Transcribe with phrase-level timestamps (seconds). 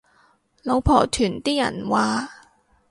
[0.63, 2.27] 老婆團啲人話